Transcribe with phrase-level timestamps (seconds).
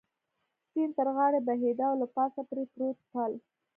[0.69, 3.31] سیند تر غاړې بهېده او له پاسه پرې پروت پل.